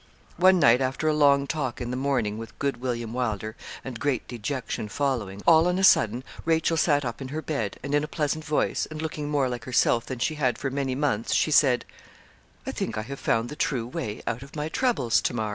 One 0.37 0.57
night, 0.57 0.81
after 0.81 1.07
a 1.07 1.13
long 1.13 1.45
talk 1.45 1.79
in 1.79 1.91
the 1.91 1.95
morning 1.95 2.39
with 2.39 2.57
good 2.57 2.77
William 2.77 3.13
Wylder, 3.13 3.55
and 3.85 3.99
great 3.99 4.27
dejection 4.27 4.89
following, 4.89 5.43
all 5.45 5.67
on 5.67 5.77
a 5.77 5.83
sudden, 5.83 6.23
Rachel 6.43 6.75
sat 6.75 7.05
up 7.05 7.21
in 7.21 7.27
her 7.27 7.43
bed, 7.43 7.77
and 7.83 7.93
in 7.93 8.03
a 8.03 8.07
pleasant 8.07 8.43
voice, 8.43 8.87
and 8.89 8.99
looking 8.99 9.29
more 9.29 9.47
like 9.47 9.65
herself 9.65 10.07
than 10.07 10.17
she 10.17 10.33
had 10.41 10.57
for 10.57 10.71
many 10.71 10.95
months, 10.95 11.35
she 11.35 11.51
said 11.51 11.85
'I 12.65 12.71
think 12.71 12.97
I 12.97 13.03
have 13.03 13.19
found 13.19 13.49
the 13.49 13.55
true 13.55 13.85
way 13.85 14.23
out 14.25 14.41
of 14.41 14.55
my 14.55 14.69
troubles, 14.69 15.21
Tamar. 15.21 15.49